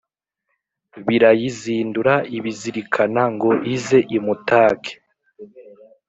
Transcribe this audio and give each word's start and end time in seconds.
Birayizindura 1.05 2.13
ibizirikana 2.37 3.23
Ngo 3.33 3.51
ize 3.75 3.99
imutake 4.17 4.91